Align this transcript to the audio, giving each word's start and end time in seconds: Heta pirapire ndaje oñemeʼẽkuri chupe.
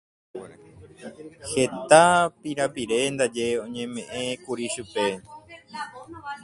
Heta 1.51 2.03
pirapire 2.41 2.97
ndaje 3.13 3.45
oñemeʼẽkuri 3.63 4.65
chupe. 4.73 5.05